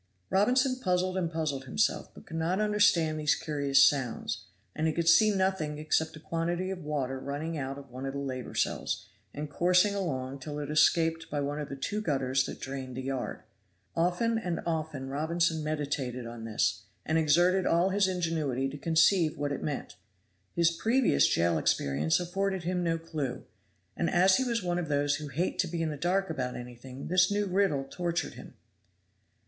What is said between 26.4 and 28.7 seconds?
anything this new riddle tortured him.